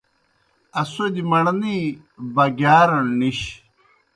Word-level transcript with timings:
اسودیْ 0.81 1.23
مڑنے 1.29 1.75
بَگِیارَݨ 2.35 3.03
نِش۔ 3.19 3.39